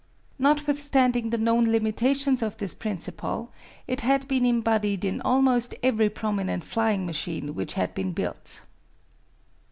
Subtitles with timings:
[0.39, 3.51] Notwithstanding the known limitations of this principle,
[3.87, 8.61] it had been embodied in almost every prominent flying machine which had been built.